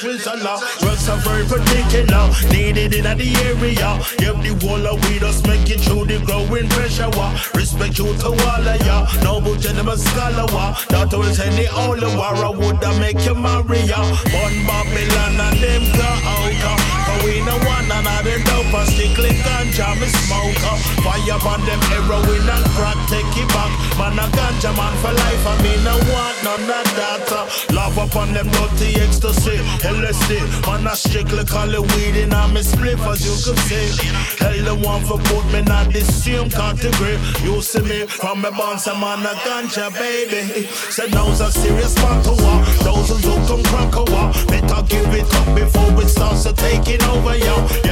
[0.00, 0.59] 十三郎
[34.90, 37.16] One for put me not the same category.
[37.44, 40.66] You see me from a bounce, I'm on a ganja, baby.
[40.66, 42.34] Said those are serious matter,
[42.82, 44.04] those who come crack a
[44.50, 47.89] Better give it up before it starts to taking over, yo.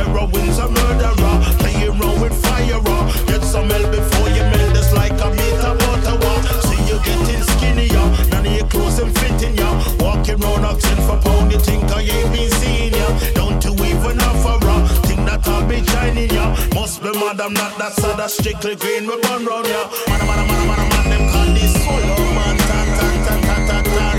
[17.14, 19.88] Must be not that sad, that's strictly green, we burn round ya.
[20.12, 23.56] Man, man, man, man, man, them call this solo oh, man, ta ta ta ta
[23.64, 24.12] ta ta.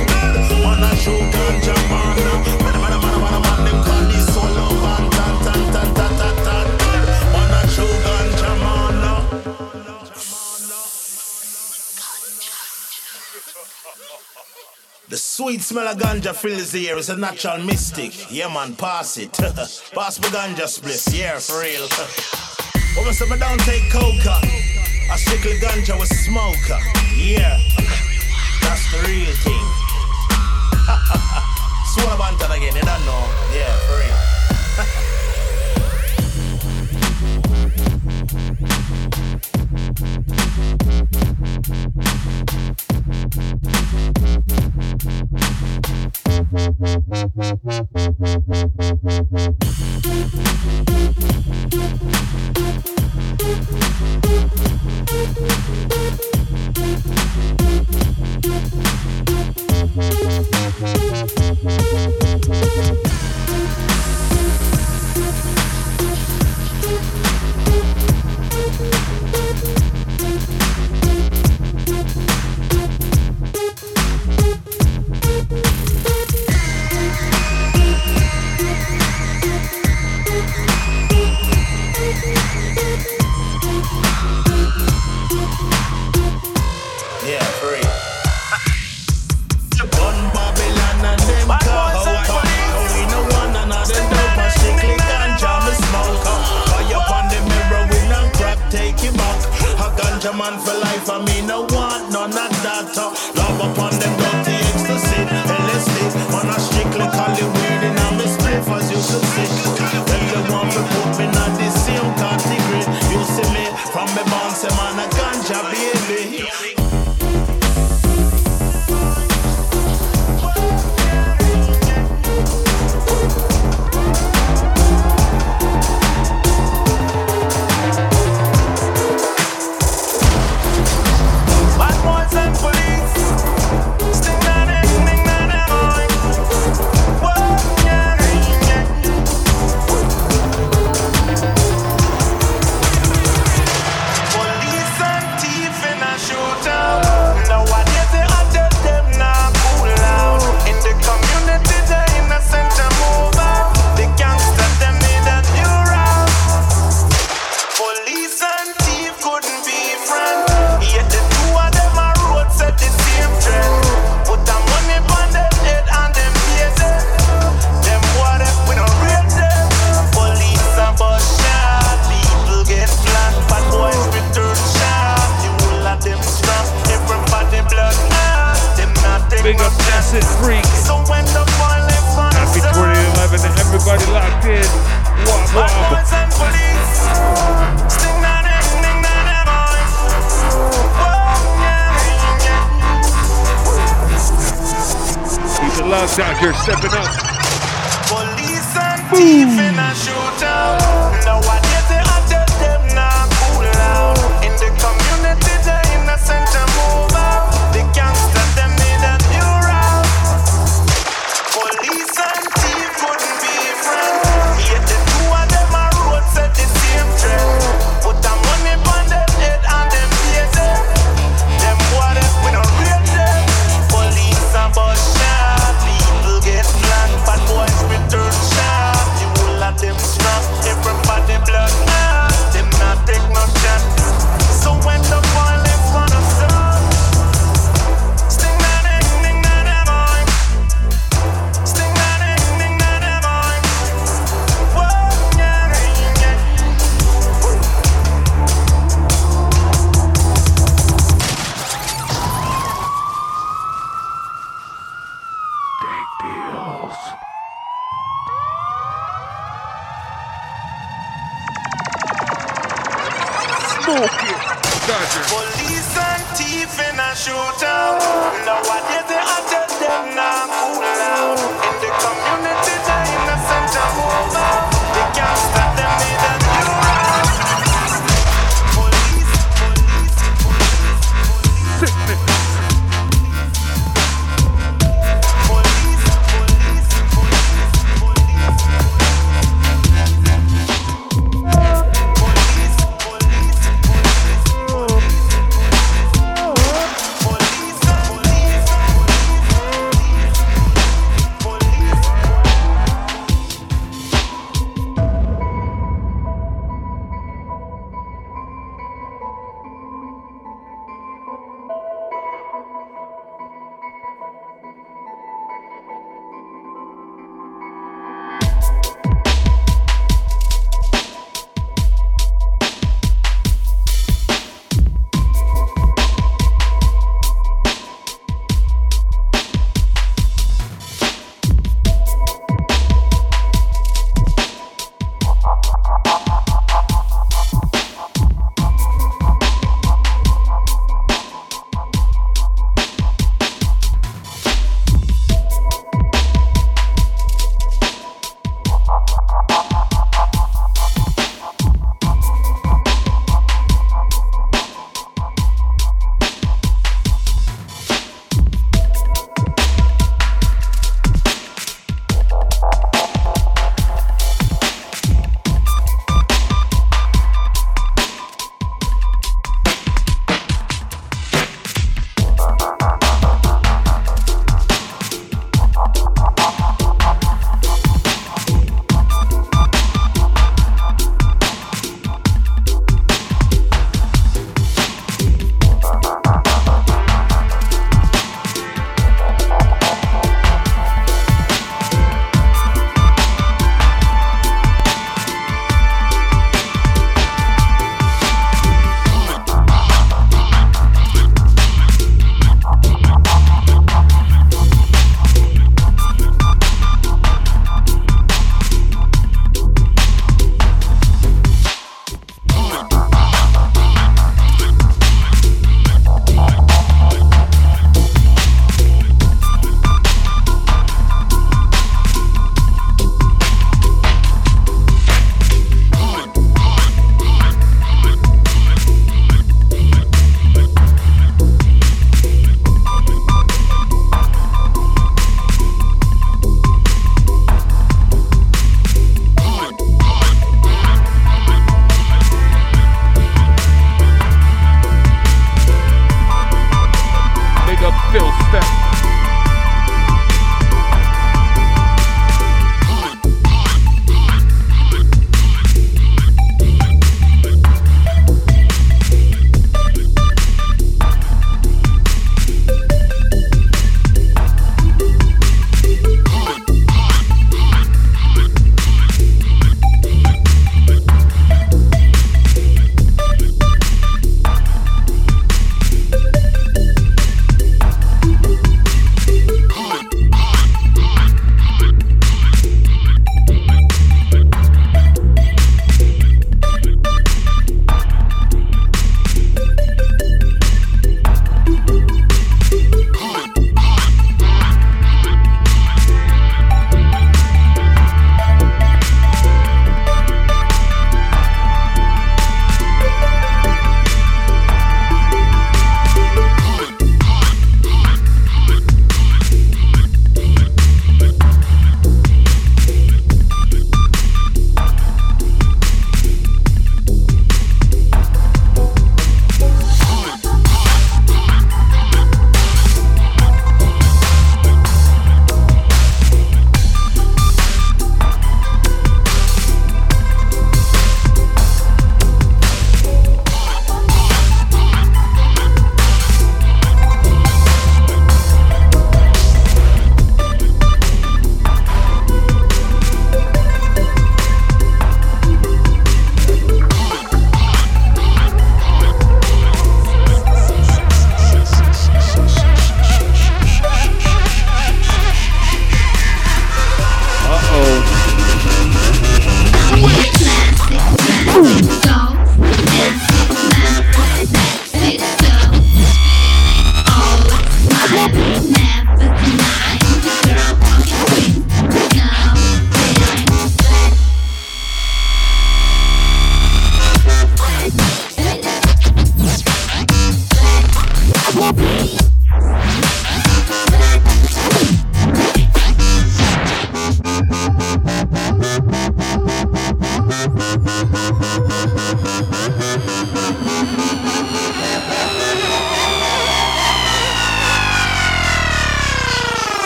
[0.65, 4.81] Man, I show ganja man, man, man, man, man, man, them call this solo oh,
[4.81, 6.55] man, ta ta ta ta ta ta.
[7.29, 8.97] Man, I show ganja man.
[15.09, 16.97] The sweet smell of ganja fills the air.
[16.97, 18.31] It's a natural mystic.
[18.31, 19.33] Yeah, man, pass it.
[19.93, 21.13] pass my ganja spliff.
[21.15, 21.87] Yeah, for real.
[22.95, 24.39] Woman said, me don't take coca.
[25.09, 26.79] I strictly ganja with smoker.
[27.15, 27.59] Yeah,
[28.61, 29.65] that's the real thing.
[31.93, 33.23] Swallow bantan again, you don't know.
[33.53, 35.05] Yeah, for real.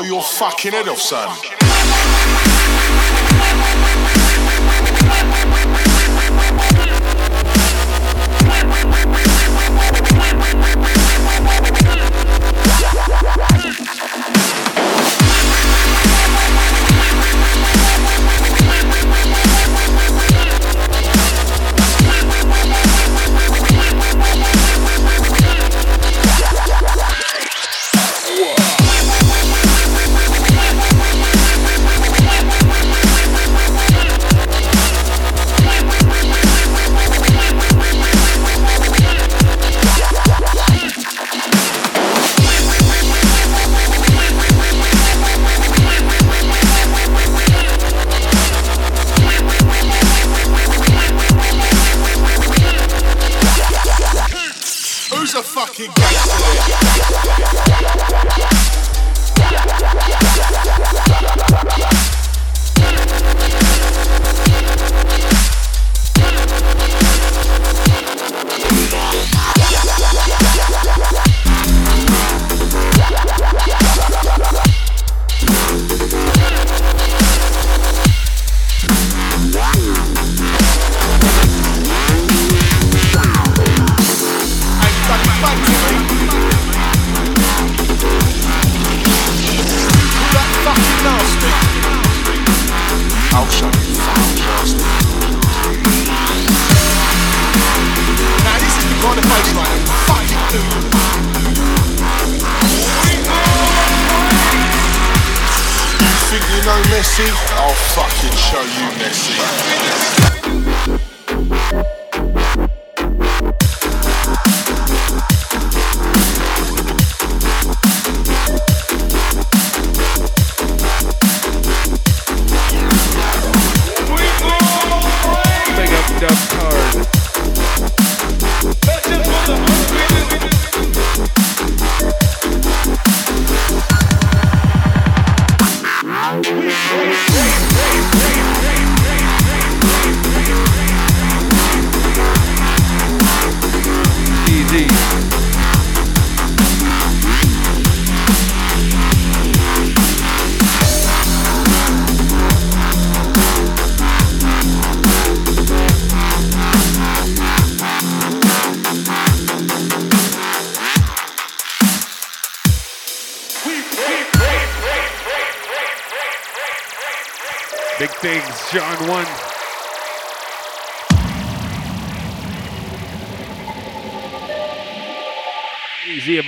[0.00, 1.59] blow your fucking head off, son.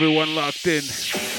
[0.02, 1.31] Everyone locked in.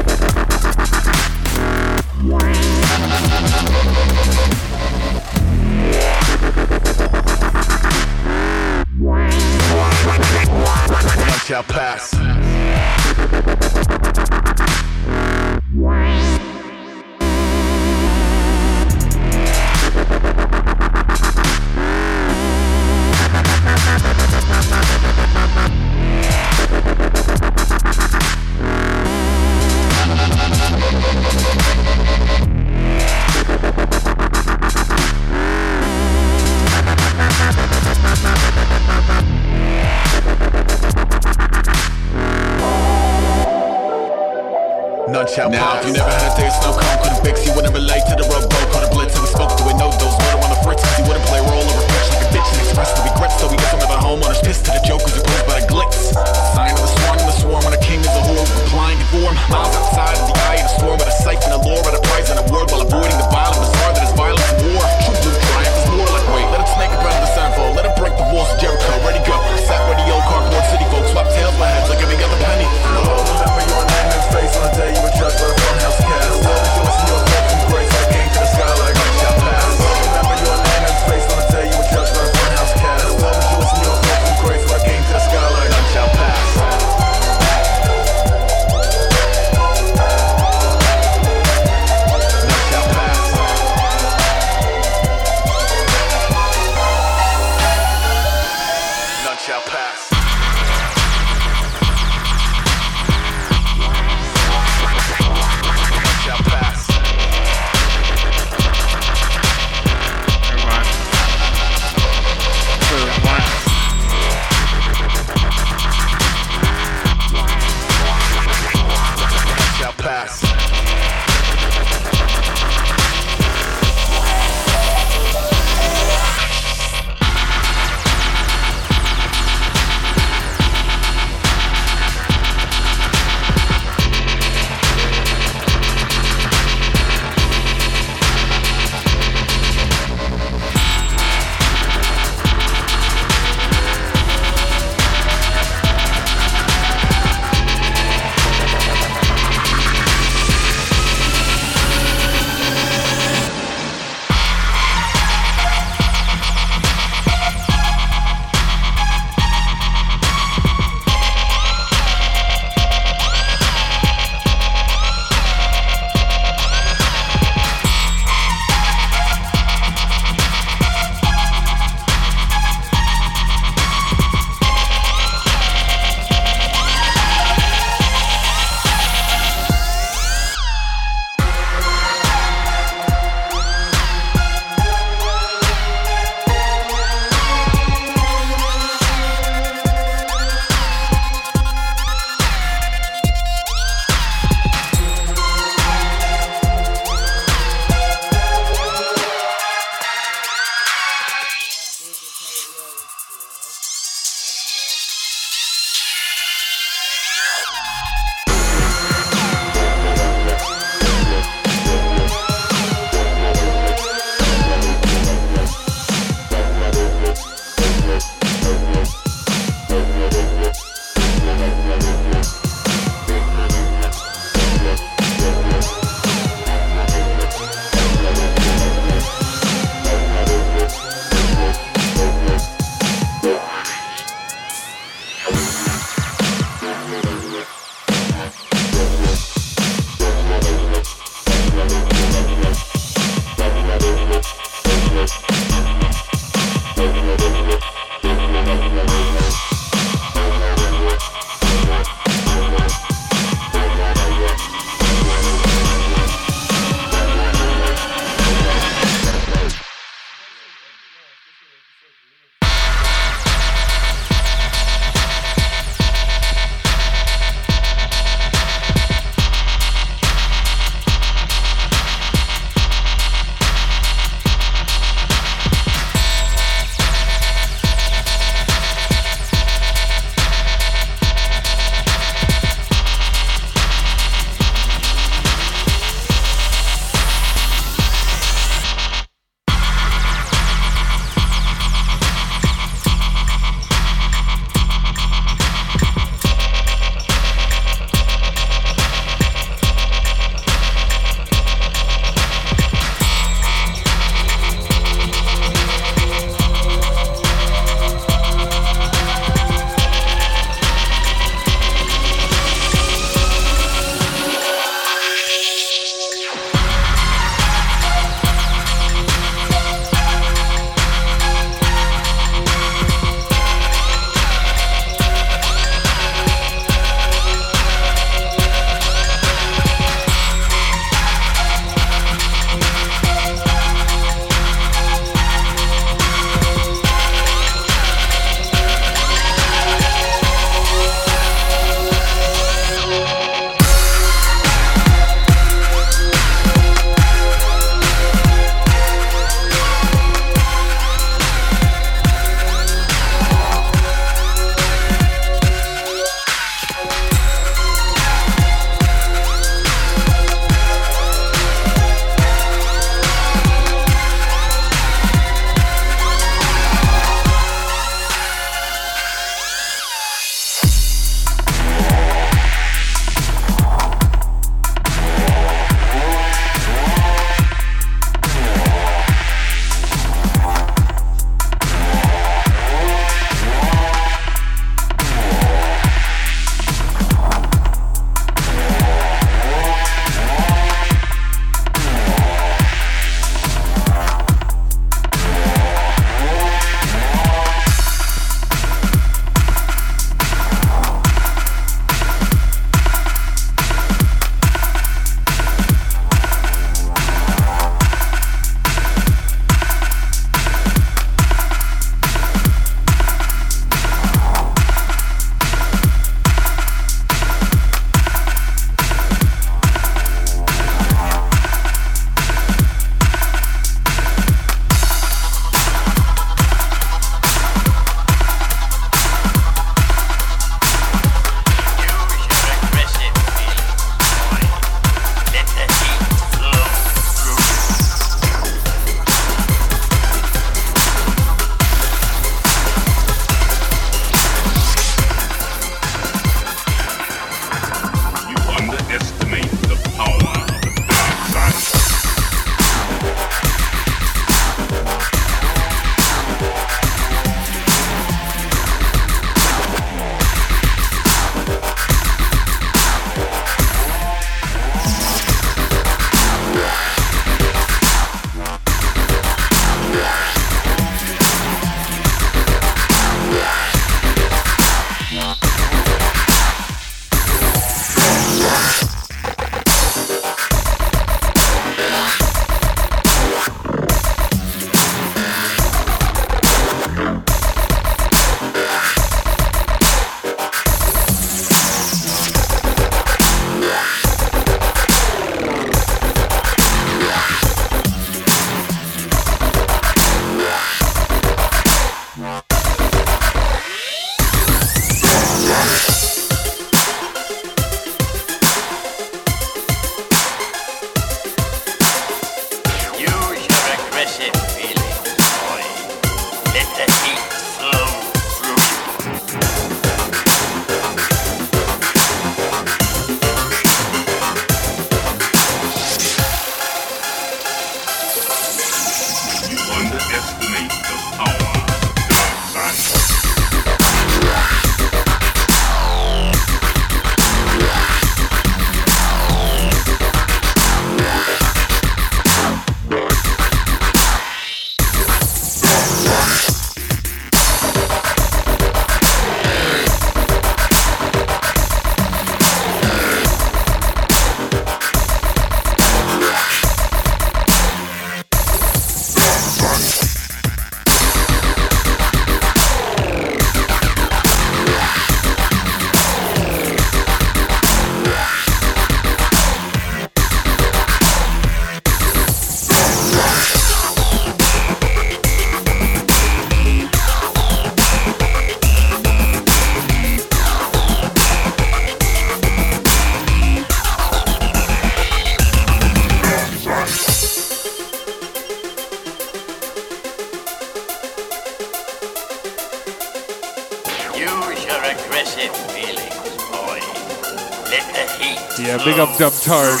[599.68, 600.00] Up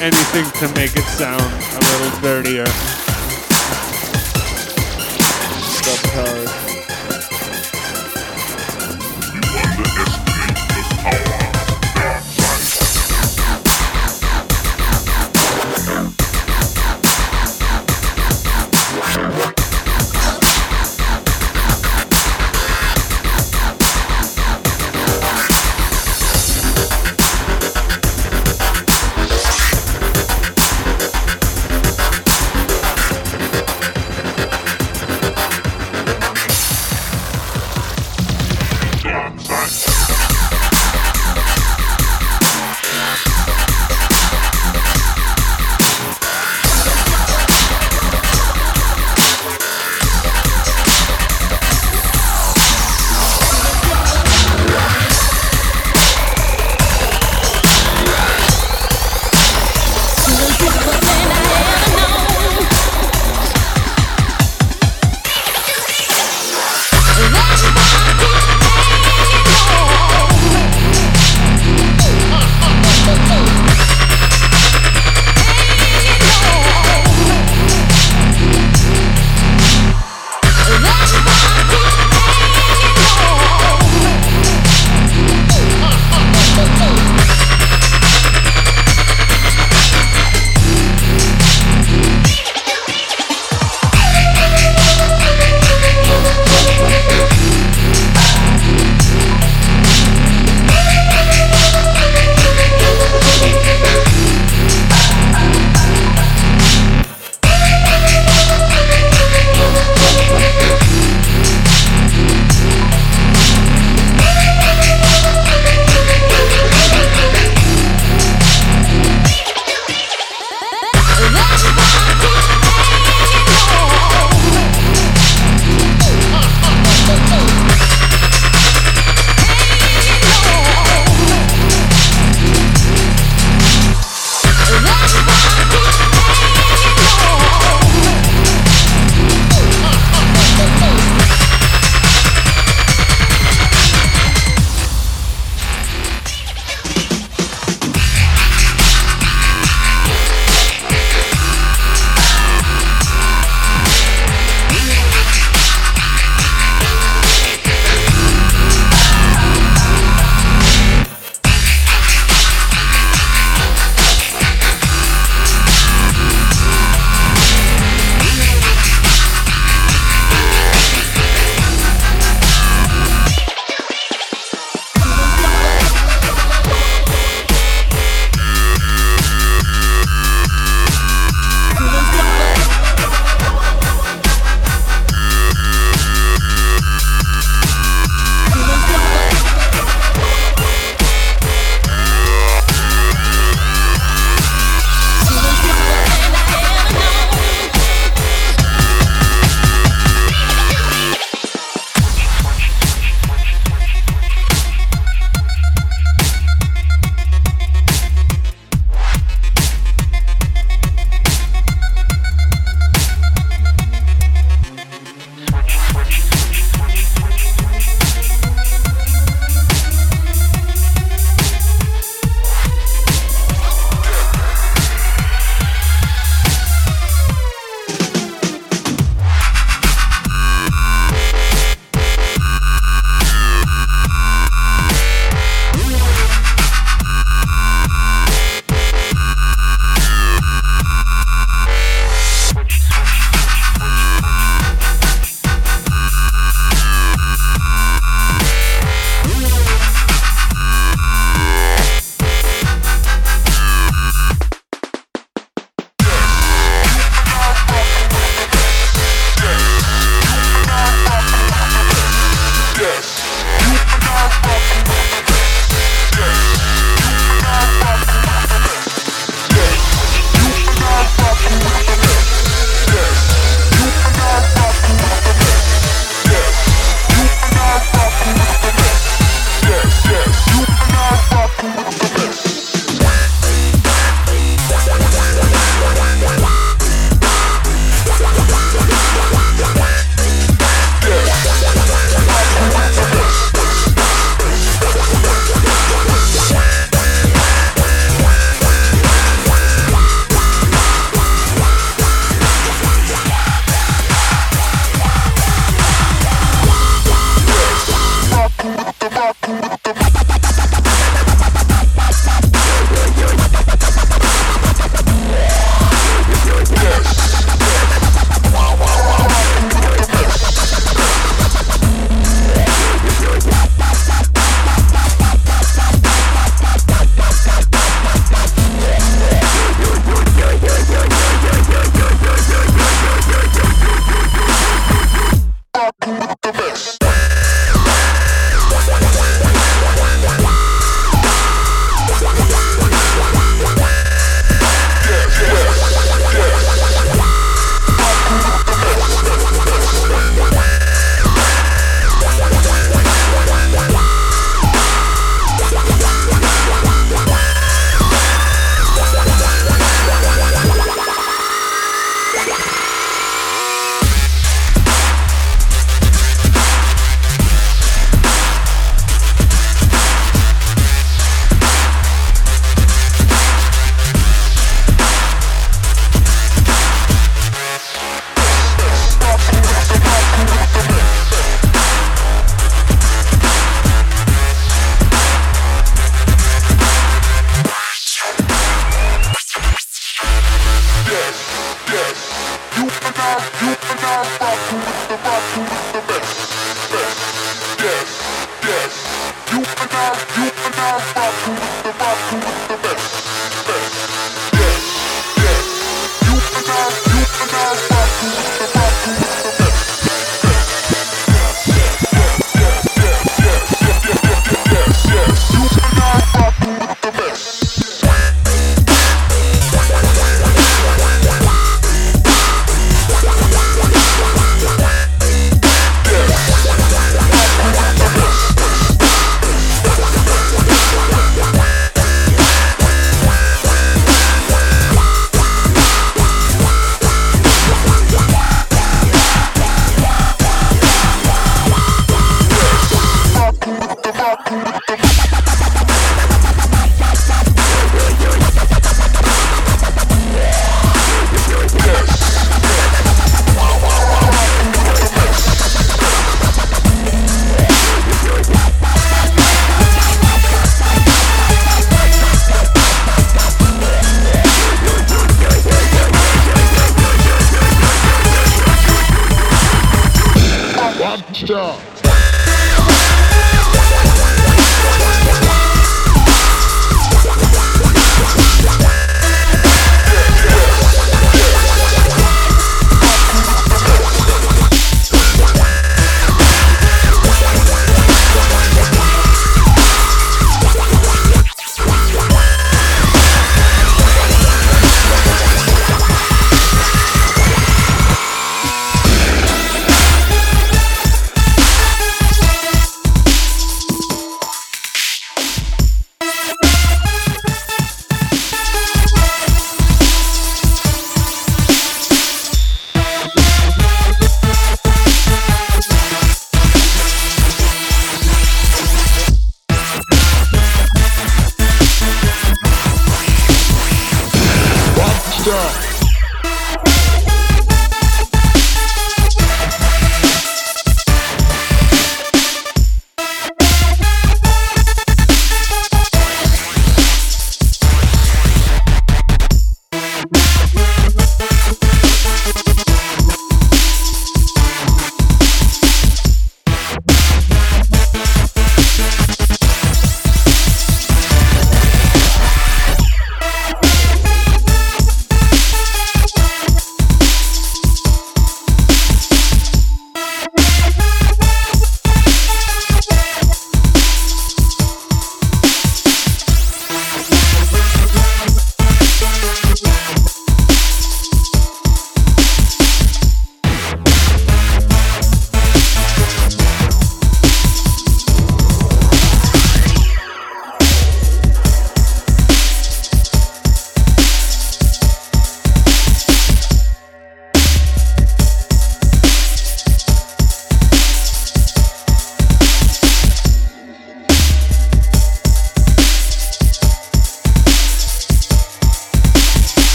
[0.00, 2.97] Anything to make it sound a little dirtier.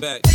[0.00, 0.28] Them back.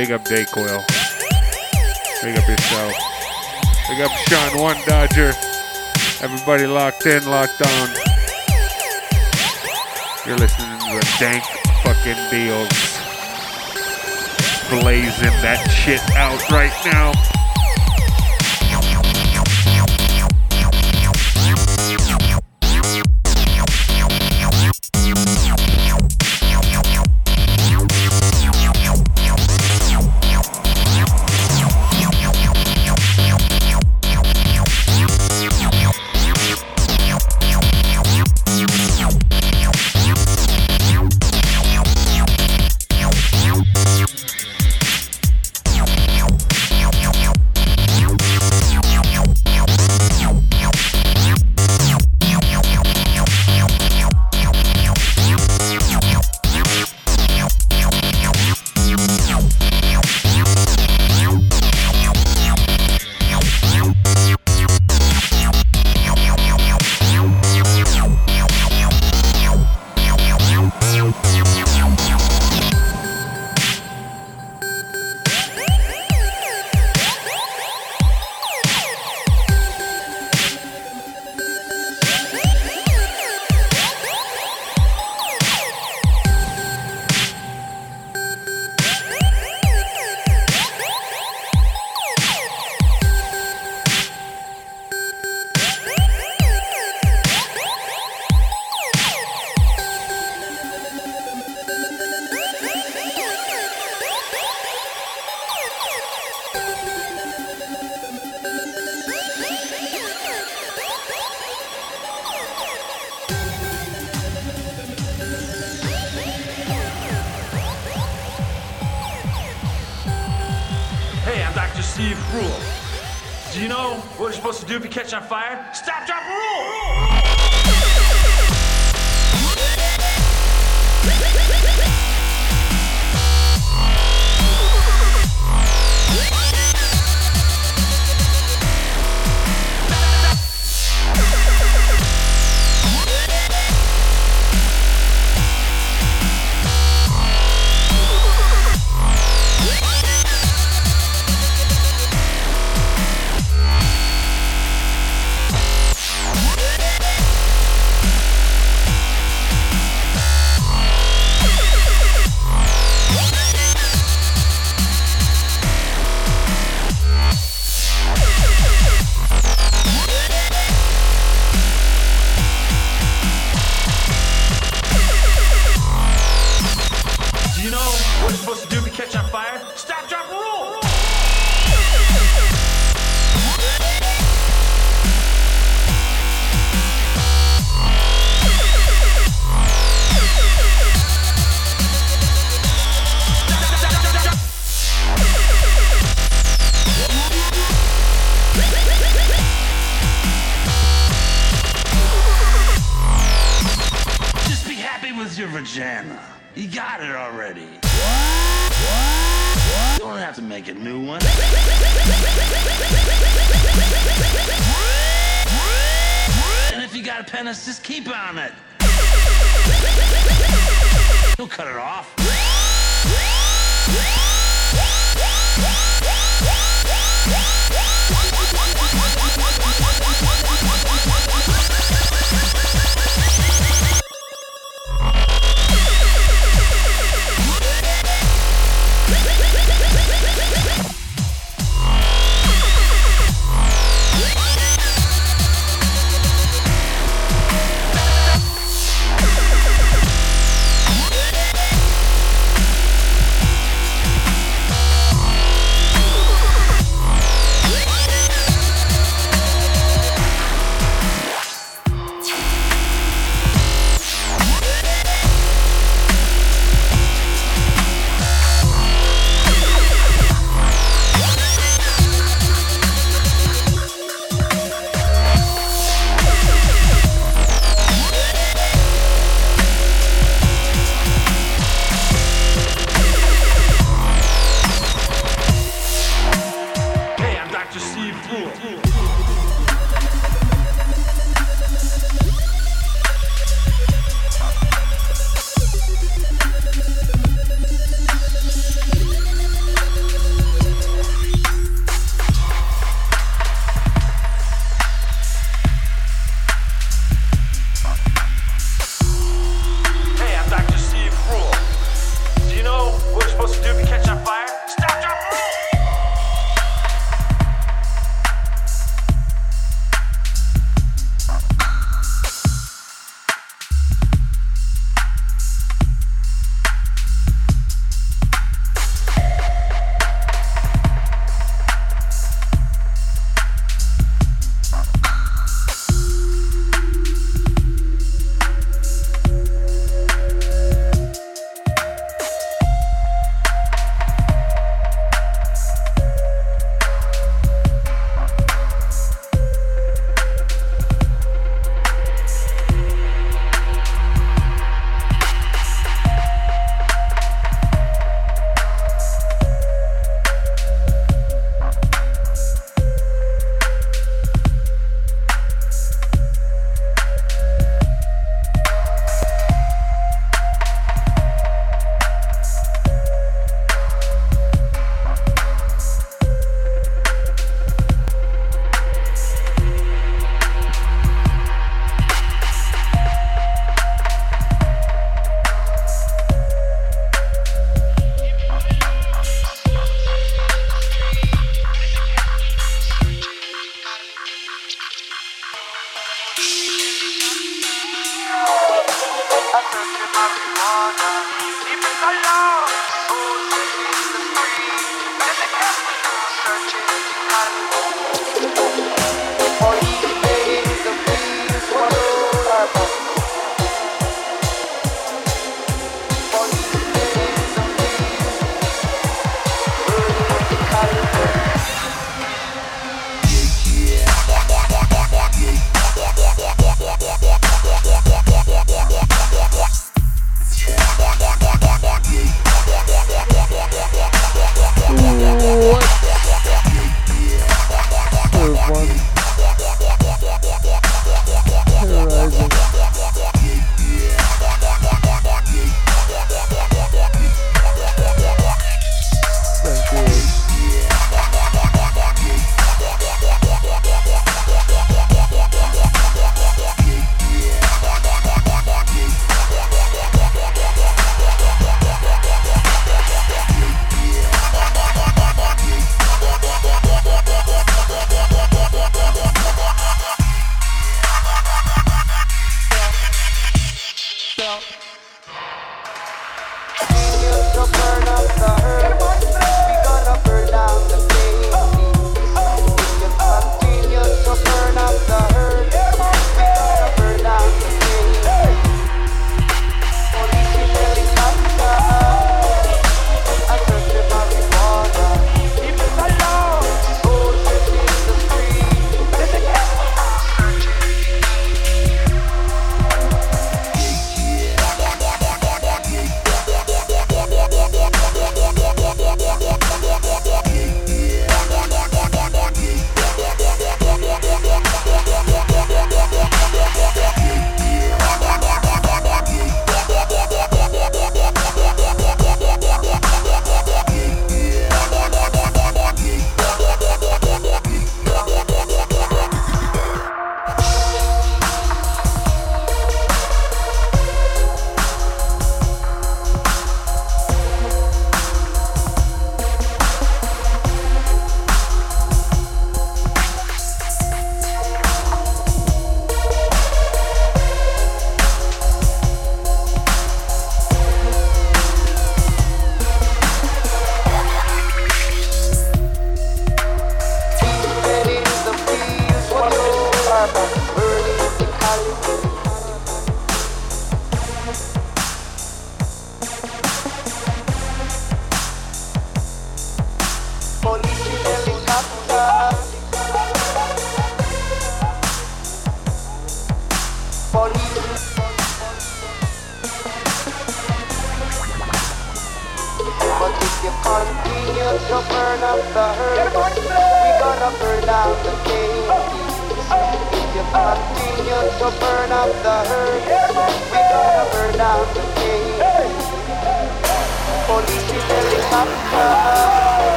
[0.00, 0.80] Big up Dayquil.
[2.22, 2.94] Big up yourself.
[3.86, 5.34] Big up Sean One Dodger.
[6.22, 7.88] Everybody locked in, locked on.
[10.24, 11.44] You're listening to the dank
[11.84, 12.96] fucking deals.
[14.70, 17.39] Blazing that shit out right now.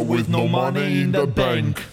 [0.00, 1.91] With no money in the bank.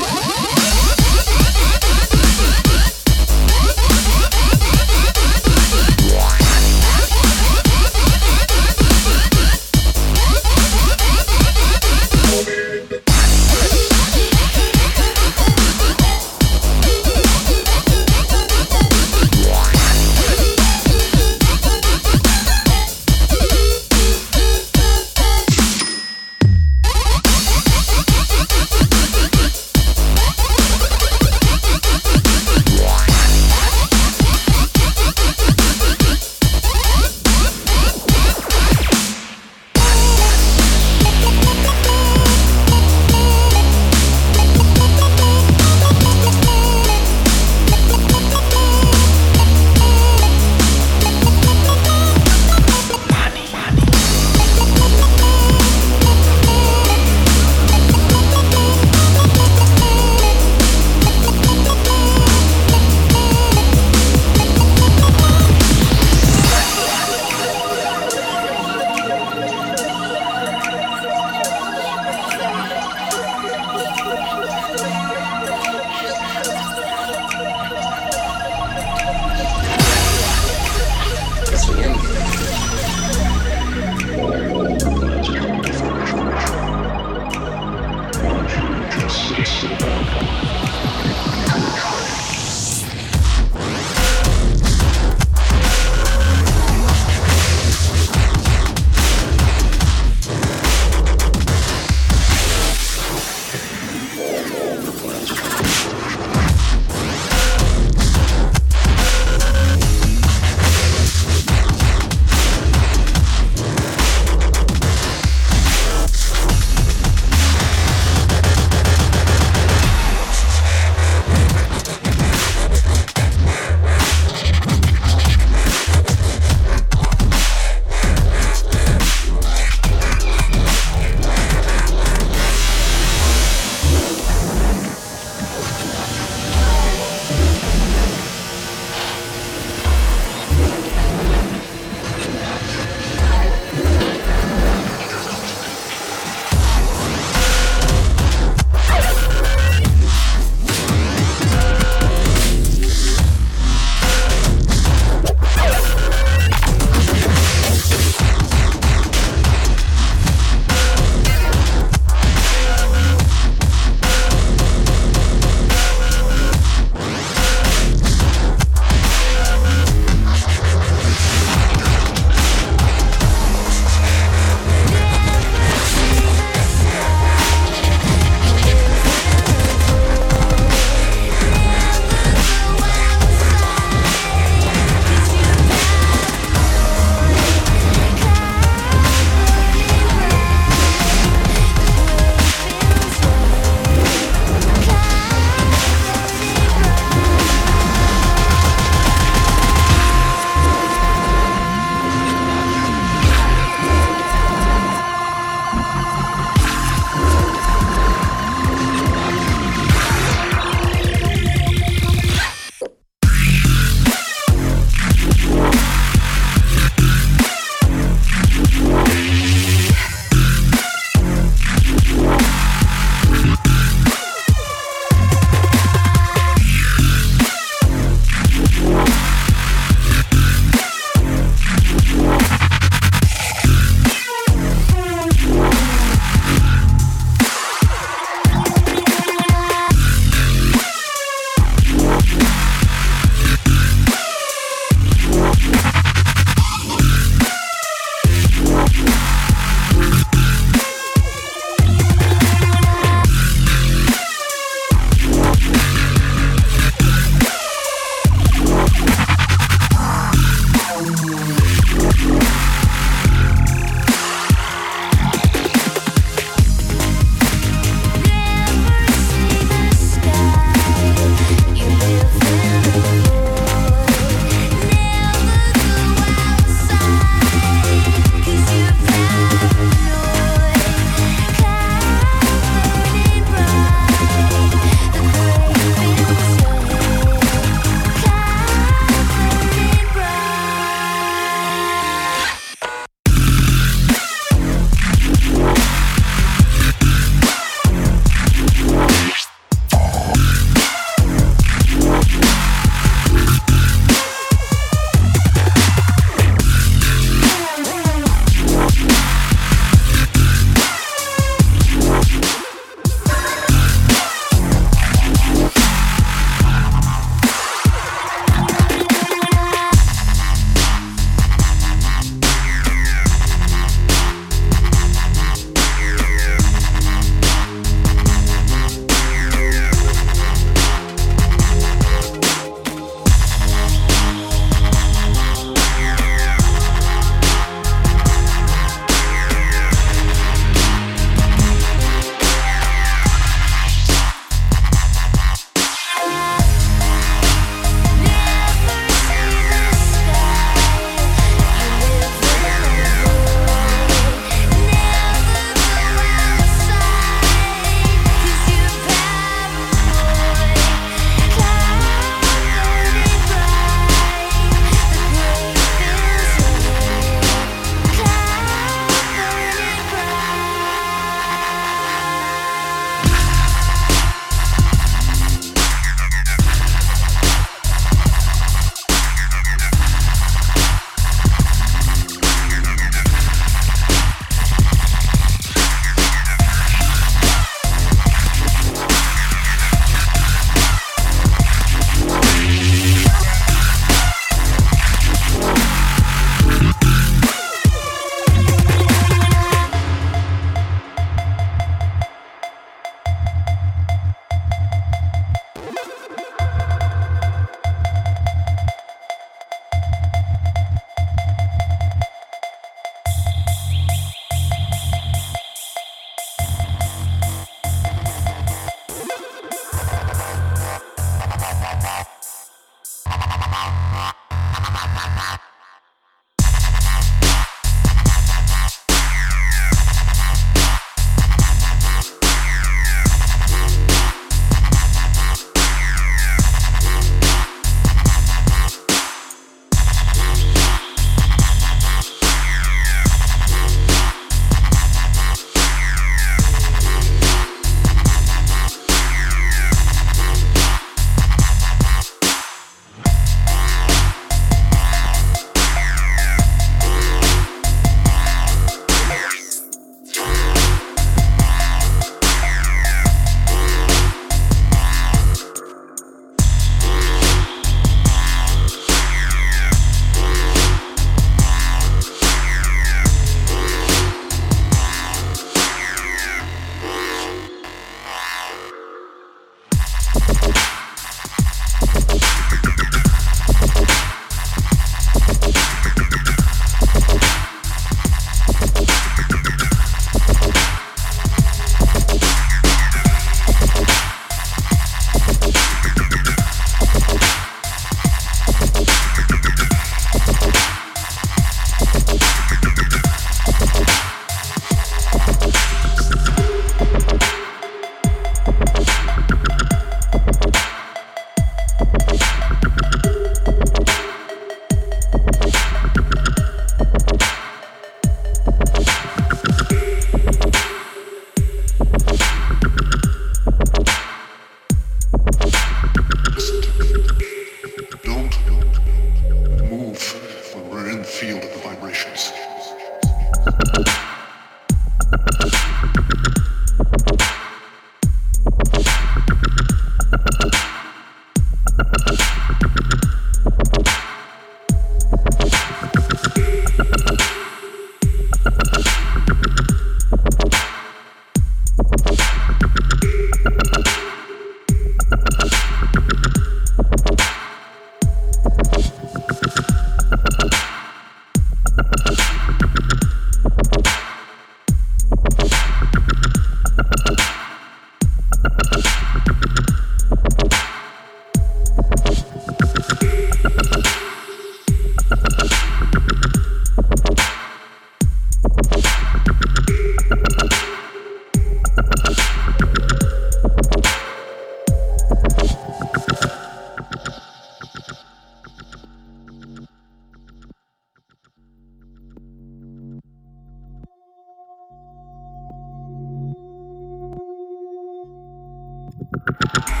[599.61, 600.00] you